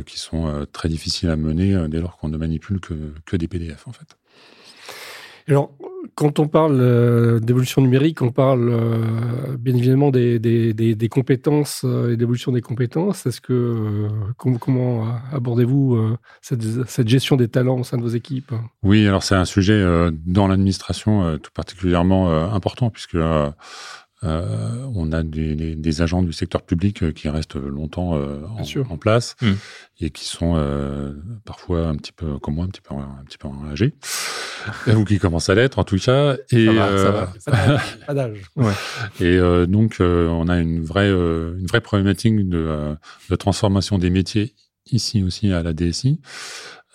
qui 0.06 0.18
sont 0.18 0.66
très 0.72 0.88
difficiles 0.88 1.30
à 1.30 1.36
mener 1.36 1.88
dès 1.88 2.00
lors 2.00 2.16
qu'on 2.16 2.28
ne 2.28 2.36
manipule 2.36 2.80
que, 2.80 2.94
que 3.26 3.36
des 3.36 3.48
PDF 3.48 3.86
en 3.86 3.92
fait. 3.92 4.16
Alors, 5.48 5.72
quand 6.14 6.38
on 6.38 6.48
parle 6.48 6.78
euh, 6.80 7.40
d'évolution 7.40 7.82
numérique, 7.82 8.22
on 8.22 8.30
parle 8.30 8.68
euh, 8.70 9.56
bien 9.58 9.74
évidemment 9.74 10.10
des, 10.10 10.38
des, 10.38 10.72
des, 10.72 11.08
compétences 11.08 11.82
euh, 11.84 12.12
et 12.12 12.16
d'évolution 12.16 12.52
des 12.52 12.60
compétences. 12.60 13.26
Est-ce 13.26 13.40
que 13.40 14.08
comment, 14.36 15.08
abordez-vous 15.32 16.16
cette, 16.40 16.62
cette, 16.88 17.08
gestion 17.08 17.36
des 17.36 17.48
talents 17.48 17.80
au 17.80 17.84
sein 17.84 17.96
de 17.96 18.02
vos 18.02 18.08
équipes? 18.08 18.52
Oui, 18.82 19.06
alors 19.06 19.22
c'est 19.22 19.34
un 19.34 19.44
sujet 19.44 19.84
dans 20.26 20.46
l'administration 20.46 21.38
tout 21.38 21.50
particulièrement 21.52 22.30
important 22.52 22.90
puisque 22.90 23.16
euh, 24.22 24.84
on 24.94 25.12
a 25.12 25.22
des, 25.22 25.54
des, 25.54 26.02
agents 26.02 26.22
du 26.22 26.34
secteur 26.34 26.60
public 26.60 27.02
euh, 27.02 27.10
qui 27.10 27.30
restent 27.30 27.54
longtemps 27.56 28.18
euh, 28.18 28.42
en, 28.90 28.98
place 28.98 29.34
mmh. 29.40 29.52
et 30.00 30.10
qui 30.10 30.26
sont 30.26 30.54
euh, 30.56 31.14
parfois 31.46 31.86
un 31.86 31.96
petit 31.96 32.12
peu 32.12 32.38
comme 32.38 32.56
moi, 32.56 32.66
un 32.66 32.68
petit 32.68 32.82
peu 32.82 32.94
un 32.94 33.24
petit 33.24 33.38
peu 33.38 33.48
âgés 33.70 33.94
ou 34.94 35.04
qui 35.04 35.18
commencent 35.18 35.48
à 35.48 35.54
l'être 35.54 35.78
en 35.78 35.84
tout 35.84 35.96
cas. 35.96 36.36
Et 36.50 36.66
ça 36.66 36.72
va, 37.10 37.32
ça 37.38 37.50
va. 37.50 37.82
pas 38.06 38.12
d'âge. 38.12 38.42
Ouais. 38.56 38.74
Et 39.20 39.38
donc 39.66 39.96
on 40.00 40.48
a 40.48 40.58
une 40.58 40.82
vraie 40.82 41.08
une 41.10 41.66
vraie 41.66 41.80
problématique 41.80 42.46
de, 42.46 42.94
de 43.30 43.36
transformation 43.36 43.96
des 43.96 44.10
métiers 44.10 44.54
ici 44.92 45.22
aussi 45.22 45.50
à 45.50 45.62
la 45.62 45.72
DSI. 45.72 46.20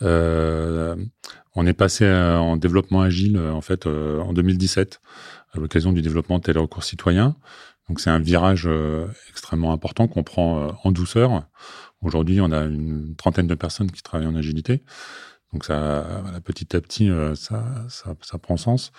on 0.00 1.66
est 1.66 1.72
passé 1.72 2.08
en 2.08 2.56
développement 2.56 3.00
agile 3.00 3.36
en 3.36 3.62
fait 3.62 3.88
en 3.88 4.32
2017 4.32 5.00
à 5.56 5.60
l'occasion 5.60 5.92
du 5.92 6.02
développement 6.02 6.38
de 6.38 6.44
tel 6.44 6.58
recours 6.58 6.84
citoyen. 6.84 7.36
Donc 7.88 8.00
c'est 8.00 8.10
un 8.10 8.18
virage 8.18 8.64
euh, 8.66 9.06
extrêmement 9.30 9.72
important 9.72 10.08
qu'on 10.08 10.24
prend 10.24 10.60
euh, 10.60 10.72
en 10.82 10.92
douceur. 10.92 11.46
Aujourd'hui, 12.02 12.40
on 12.40 12.50
a 12.50 12.64
une 12.64 13.14
trentaine 13.16 13.46
de 13.46 13.54
personnes 13.54 13.90
qui 13.90 14.02
travaillent 14.02 14.26
en 14.26 14.34
agilité. 14.34 14.82
Donc 15.52 15.64
ça, 15.64 16.22
petit 16.44 16.76
à 16.76 16.80
petit, 16.80 17.08
euh, 17.08 17.34
ça, 17.34 17.64
ça, 17.88 18.38
prend 18.38 18.56
sens. 18.56 18.92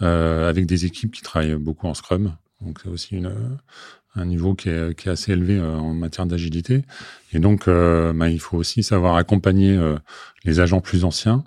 avec 0.00 0.66
des 0.66 0.86
équipes 0.86 1.12
qui 1.12 1.22
travaillent 1.22 1.56
beaucoup 1.56 1.86
en 1.86 1.94
Scrum. 1.94 2.36
Donc 2.60 2.80
c'est 2.82 2.88
aussi 2.88 3.22
un 4.14 4.24
niveau 4.24 4.54
qui 4.54 4.68
est, 4.68 4.98
qui 4.98 5.08
est 5.08 5.12
assez 5.12 5.32
élevé 5.32 5.60
en 5.60 5.92
matière 5.92 6.26
d'agilité. 6.26 6.84
Et 7.32 7.38
donc, 7.38 7.66
bah, 7.66 8.30
il 8.30 8.40
faut 8.40 8.56
aussi 8.56 8.82
savoir 8.82 9.16
accompagner 9.16 9.78
les 10.44 10.60
agents 10.60 10.80
plus 10.80 11.04
anciens 11.04 11.44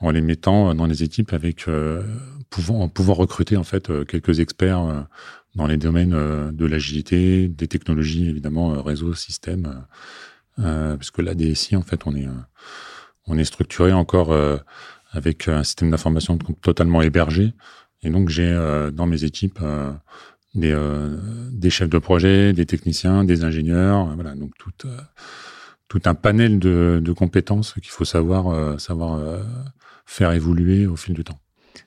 en 0.00 0.10
les 0.10 0.22
mettant 0.22 0.74
dans 0.74 0.86
les 0.86 1.02
équipes 1.02 1.32
avec 1.34 1.66
pouvant, 2.50 2.88
pouvant 2.88 3.14
recruter 3.14 3.56
en 3.56 3.64
fait 3.64 3.88
euh, 3.88 4.04
quelques 4.04 4.40
experts 4.40 4.80
euh, 4.80 5.00
dans 5.54 5.66
les 5.66 5.76
domaines 5.76 6.12
euh, 6.12 6.52
de 6.52 6.66
l'agilité, 6.66 7.48
des 7.48 7.68
technologies 7.68 8.28
évidemment, 8.28 8.82
réseau, 8.82 9.14
système, 9.14 9.84
euh, 10.58 10.96
parce 10.96 11.10
que 11.10 11.22
la 11.22 11.34
DSI 11.34 11.76
en 11.76 11.82
fait 11.82 12.06
on 12.06 12.14
est 12.14 12.28
on 13.26 13.38
est 13.38 13.44
structuré 13.44 13.92
encore 13.92 14.34
avec 15.12 15.46
un 15.46 15.62
système 15.62 15.90
d'information 15.90 16.36
totalement 16.62 17.00
hébergé, 17.00 17.54
et 18.02 18.10
donc 18.10 18.28
j'ai 18.28 18.52
dans 18.92 19.06
mes 19.06 19.22
équipes 19.24 19.60
des, 20.54 20.76
des 21.52 21.70
chefs 21.70 21.90
de 21.90 21.98
projet, 21.98 22.52
des 22.52 22.66
techniciens, 22.66 23.22
des 23.22 23.44
ingénieurs, 23.44 24.06
voilà 24.16 24.34
donc 24.34 24.52
tout 24.58 24.72
tout 25.86 26.02
un 26.06 26.14
panel 26.14 26.58
de, 26.58 27.00
de 27.04 27.12
compétences 27.12 27.74
qu'il 27.74 27.90
faut 27.90 28.06
savoir 28.06 28.80
savoir 28.80 29.20
faire 30.06 30.32
évoluer 30.32 30.86
au 30.86 30.96
fil 30.96 31.14
du 31.14 31.22
temps. 31.22 31.38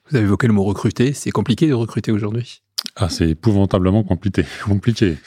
Vous 0.09 0.17
avez 0.17 0.25
évoqué 0.25 0.47
le 0.47 0.53
mot 0.53 0.63
recruter. 0.63 1.13
C'est 1.13 1.31
compliqué 1.31 1.67
de 1.67 1.73
recruter 1.73 2.11
aujourd'hui 2.11 2.63
ah, 2.95 3.09
c'est 3.09 3.29
épouvantablement 3.29 4.03
compliqué, 4.03 4.45
compliqué. 4.63 5.17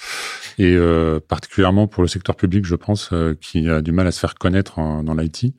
Et 0.58 0.74
euh, 0.74 1.20
particulièrement 1.20 1.86
pour 1.86 2.02
le 2.02 2.08
secteur 2.08 2.36
public, 2.36 2.64
je 2.64 2.76
pense, 2.76 3.10
euh, 3.12 3.34
qui 3.40 3.68
a 3.68 3.82
du 3.82 3.92
mal 3.92 4.06
à 4.06 4.12
se 4.12 4.20
faire 4.20 4.34
connaître 4.34 4.76
dans 4.76 5.14
l'IT. 5.14 5.54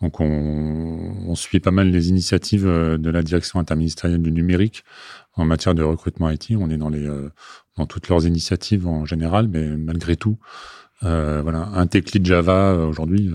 Donc, 0.00 0.20
on, 0.20 1.34
suit 1.34 1.60
pas 1.60 1.70
mal 1.70 1.90
les 1.90 2.08
initiatives 2.08 2.66
euh, 2.66 2.98
de 2.98 3.10
la 3.10 3.22
direction 3.22 3.58
interministérielle 3.60 4.22
du 4.22 4.32
numérique 4.32 4.84
en 5.34 5.44
matière 5.44 5.74
de 5.74 5.82
recrutement 5.82 6.30
IT. 6.30 6.52
On 6.58 6.70
est 6.70 6.76
dans 6.76 6.88
les 6.88 7.06
euh, 7.06 7.30
dans 7.76 7.86
toutes 7.86 8.08
leurs 8.08 8.26
initiatives 8.26 8.86
en 8.86 9.04
général, 9.04 9.48
mais 9.48 9.66
malgré 9.76 10.16
tout, 10.16 10.38
voilà, 11.02 11.70
un 11.74 11.86
tech 11.86 12.12
lead 12.12 12.26
Java 12.26 12.74
aujourd'hui, 12.74 13.30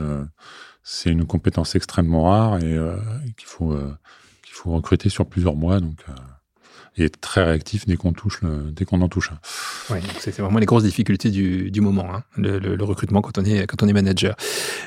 c'est 0.84 1.10
une 1.10 1.26
compétence 1.26 1.74
extrêmement 1.74 2.26
rare 2.26 2.58
et 2.58 2.78
qu'il 3.38 3.48
faut 3.48 3.76
faut 4.58 4.72
recruter 4.72 5.10
sur 5.10 5.26
plusieurs 5.26 5.56
mois, 5.56 5.80
donc 5.80 5.98
euh, 6.10 6.14
et 6.98 7.06
être 7.06 7.20
très 7.20 7.44
réactif 7.44 7.86
dès 7.86 7.98
qu'on 7.98 8.14
touche, 8.14 8.42
dès 8.72 8.86
qu'on 8.86 9.02
en 9.02 9.10
touche 9.10 9.32
c'est 10.20 10.40
vraiment 10.40 10.60
les 10.60 10.66
grosses 10.66 10.84
difficultés 10.84 11.30
du, 11.30 11.70
du 11.70 11.82
moment, 11.82 12.08
hein, 12.14 12.24
le, 12.38 12.82
recrutement 12.84 13.22
quand 13.22 13.38
on 13.38 13.44
est 13.44 13.68
quand 13.68 13.84
on 13.84 13.88
est 13.88 13.94
manager. 13.94 14.36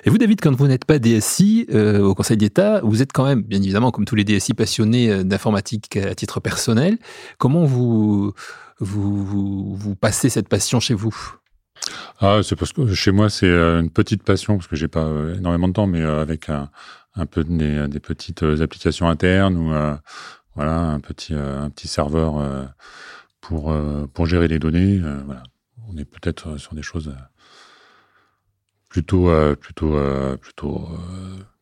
Et 0.05 0.11
vous, 0.11 0.19
David, 0.19 0.41
quand 0.41 0.55
vous 0.55 0.67
n'êtes 0.67 0.85
pas 0.85 0.99
DSI 0.99 1.67
euh, 1.73 2.01
au 2.01 2.15
Conseil 2.15 2.37
d'État, 2.37 2.81
vous 2.83 3.03
êtes 3.03 3.13
quand 3.13 3.25
même, 3.25 3.43
bien 3.43 3.61
évidemment, 3.61 3.91
comme 3.91 4.05
tous 4.05 4.15
les 4.15 4.25
DSI 4.25 4.55
passionnés 4.55 5.11
euh, 5.11 5.23
d'informatique 5.23 5.97
à 5.97 6.15
titre 6.15 6.41
personnel. 6.41 6.99
Comment 7.39 7.65
vous, 7.65 8.33
vous, 8.81 9.77
vous 9.77 9.95
passez 9.95 10.29
cette 10.29 10.49
passion 10.49 10.81
chez 10.81 10.95
vous? 10.95 11.15
Ah, 12.20 12.40
c'est 12.42 12.56
parce 12.56 12.73
que 12.73 12.92
chez 12.94 13.12
moi 13.12 13.30
c'est 13.30 13.49
une 13.50 13.90
petite 13.90 14.23
passion 14.23 14.56
parce 14.56 14.66
que 14.66 14.76
j'ai 14.76 14.88
pas 14.88 15.08
énormément 15.37 15.68
de 15.68 15.73
temps, 15.73 15.87
mais 15.87 16.02
avec 16.02 16.49
un, 16.49 16.68
peu 17.26 17.44
des, 17.44 18.00
petites 18.00 18.42
euh, 18.42 18.62
applications 18.62 19.08
internes 19.08 19.56
ou 19.56 19.73
euh, 19.73 19.97
voilà 20.54 20.78
un 20.78 21.00
petit 21.00 21.35
euh, 21.35 21.62
un 21.62 21.70
petit 21.70 21.88
serveur 21.88 22.35
pour 23.40 23.75
pour 24.12 24.26
gérer 24.26 24.49
les 24.49 24.58
données. 24.58 25.00
voilà, 25.25 25.42
on 25.88 25.97
est 25.97 26.04
peut-être 26.04 26.58
sur 26.58 26.75
des 26.75 26.82
choses 26.82 27.14
plutôt 28.88 29.30
plutôt 29.56 29.97
plutôt 30.40 30.88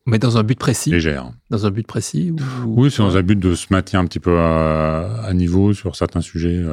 mais 0.07 0.17
dans 0.17 0.37
un 0.37 0.43
but 0.43 0.57
précis 0.57 0.89
Légère. 0.89 1.31
Dans 1.51 1.67
un 1.67 1.69
but 1.69 1.85
précis 1.85 2.31
ou... 2.31 2.37
Oui, 2.65 2.89
c'est 2.89 3.03
dans 3.03 3.15
un 3.15 3.21
but 3.21 3.39
de 3.39 3.53
se 3.53 3.67
maintenir 3.69 4.01
un 4.01 4.05
petit 4.05 4.19
peu 4.19 4.39
à, 4.39 5.21
à 5.23 5.33
niveau 5.33 5.73
sur 5.73 5.95
certains 5.95 6.21
sujets, 6.21 6.63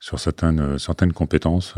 sur 0.00 0.18
certaines, 0.18 0.78
certaines 0.78 1.12
compétences 1.12 1.74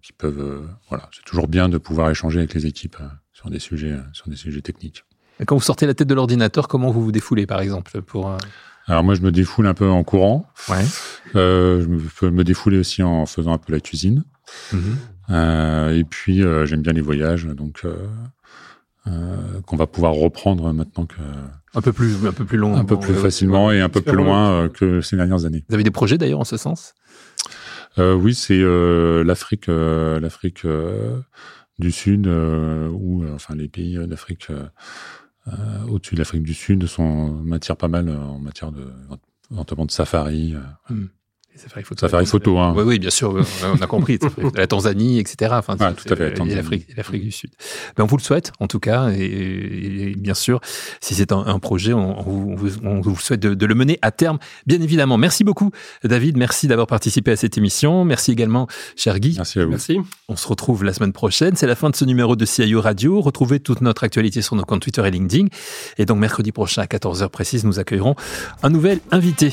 qui 0.00 0.12
peuvent... 0.12 0.62
voilà, 0.88 1.10
c'est 1.14 1.24
toujours 1.24 1.48
bien 1.48 1.68
de 1.68 1.76
pouvoir 1.76 2.10
échanger 2.10 2.38
avec 2.38 2.54
les 2.54 2.64
équipes 2.64 2.96
sur 3.32 3.50
des 3.50 3.58
sujets, 3.58 3.96
sur 4.12 4.28
des 4.28 4.36
sujets 4.36 4.62
techniques. 4.62 5.04
Quand 5.46 5.56
vous 5.56 5.62
sortez 5.62 5.86
la 5.86 5.94
tête 5.94 6.08
de 6.08 6.14
l'ordinateur, 6.14 6.68
comment 6.68 6.90
vous 6.90 7.02
vous 7.02 7.12
défoulez, 7.12 7.46
par 7.46 7.60
exemple 7.60 8.02
pour 8.02 8.30
euh, 8.30 8.36
Alors 8.86 9.02
moi, 9.02 9.14
je 9.14 9.22
me 9.22 9.32
défoule 9.32 9.66
un 9.66 9.74
peu 9.74 9.88
en 9.88 10.04
courant. 10.04 10.46
Ouais. 10.68 10.84
Euh, 11.34 11.80
je 11.80 12.20
peux 12.20 12.30
me 12.30 12.44
défouler 12.44 12.78
aussi 12.78 13.02
en 13.02 13.26
faisant 13.26 13.52
un 13.52 13.58
peu 13.58 13.72
la 13.72 13.80
cuisine. 13.80 14.24
Euh, 15.30 15.96
et 15.96 16.04
puis, 16.04 16.42
j'aime 16.64 16.82
bien 16.82 16.92
les 16.92 17.00
voyages, 17.00 17.46
donc 17.46 17.84
qu'on 19.04 19.76
va 19.76 19.86
pouvoir 19.86 20.14
reprendre 20.14 20.72
maintenant 20.72 21.06
que 21.06 21.20
un 21.74 21.80
peu 21.80 21.92
plus 21.92 22.26
un 22.26 22.32
peu 22.32 22.44
plus 22.44 22.58
long, 22.58 22.76
un 22.76 22.84
peu 22.84 22.98
plus 22.98 23.14
facilement 23.14 23.72
et 23.72 23.80
un 23.80 23.88
peu 23.88 24.00
plus 24.00 24.16
loin 24.16 24.68
que 24.68 25.00
ces 25.00 25.16
dernières 25.16 25.44
années. 25.44 25.64
Vous 25.68 25.74
avez 25.74 25.84
des 25.84 25.90
projets 25.90 26.18
d'ailleurs 26.18 26.40
en 26.40 26.44
ce 26.44 26.56
sens? 26.56 26.94
Oui, 27.98 28.34
c'est 28.34 28.62
l'Afrique, 29.24 29.66
l'Afrique 29.66 30.66
du 31.78 31.92
Sud, 31.92 32.26
ou 32.26 33.24
enfin 33.34 33.54
les 33.54 33.68
pays 33.68 33.98
d'Afrique 34.06 34.48
au-dessus 35.88 36.14
de 36.14 36.20
l'Afrique 36.20 36.42
du 36.44 36.54
Sud 36.54 36.86
sont 36.86 37.30
m'attirent 37.42 37.76
pas 37.76 37.88
mal 37.88 38.08
en 38.08 38.38
matière 38.38 38.70
de 38.70 38.86
notamment 39.50 39.84
de 39.84 39.90
safari. 39.90 40.54
Hmm. 41.54 41.58
Safari 41.58 41.84
photo. 41.84 42.00
Safari 42.00 42.26
photo, 42.26 42.58
hein. 42.58 42.74
Oui, 42.76 42.82
oui, 42.84 42.98
bien 42.98 43.10
sûr, 43.10 43.34
on 43.64 43.82
a 43.82 43.86
compris. 43.86 44.18
la 44.54 44.66
Tanzanie, 44.66 45.18
etc. 45.18 45.52
Enfin, 45.54 45.76
tout 45.76 46.12
à 46.12 46.16
fait. 46.16 46.34
Et 46.38 46.54
l'Afrique 46.96 47.24
du 47.24 47.32
Sud. 47.32 47.50
Ben, 47.96 48.04
on 48.04 48.06
vous 48.06 48.16
le 48.16 48.22
souhaite, 48.22 48.52
en 48.60 48.66
tout 48.66 48.80
cas. 48.80 49.10
Et, 49.10 50.14
bien 50.16 50.34
sûr, 50.34 50.60
si 51.00 51.14
c'est 51.14 51.32
un, 51.32 51.58
projet, 51.58 51.92
on, 51.92 52.22
vous, 52.22 53.16
souhaite 53.16 53.40
de, 53.40 53.66
le 53.66 53.74
mener 53.74 53.98
à 54.02 54.10
terme, 54.10 54.38
bien 54.66 54.80
évidemment. 54.80 55.18
Merci 55.18 55.44
beaucoup, 55.44 55.70
David. 56.04 56.36
Merci 56.36 56.68
d'avoir 56.68 56.86
participé 56.86 57.32
à 57.32 57.36
cette 57.36 57.58
émission. 57.58 58.04
Merci 58.04 58.32
également, 58.32 58.66
cher 58.96 59.18
Guy. 59.20 59.34
Merci 59.36 59.60
à 59.60 59.64
vous. 59.64 59.70
Merci. 59.70 59.98
On 60.28 60.36
se 60.36 60.48
retrouve 60.48 60.84
la 60.84 60.92
semaine 60.92 61.12
prochaine. 61.12 61.56
C'est 61.56 61.66
la 61.66 61.76
fin 61.76 61.90
de 61.90 61.96
ce 61.96 62.04
numéro 62.04 62.36
de 62.36 62.44
CIO 62.44 62.80
Radio. 62.80 63.20
Retrouvez 63.20 63.60
toute 63.60 63.80
notre 63.80 64.04
actualité 64.04 64.42
sur 64.42 64.56
nos 64.56 64.64
comptes 64.64 64.82
Twitter 64.82 65.06
et 65.06 65.10
LinkedIn. 65.10 65.46
Et 65.98 66.06
donc, 66.06 66.18
mercredi 66.18 66.52
prochain, 66.52 66.82
à 66.82 66.86
14h 66.86 67.28
précise, 67.28 67.64
nous 67.64 67.78
accueillerons 67.78 68.16
un 68.62 68.70
nouvel 68.70 69.00
invité. 69.10 69.52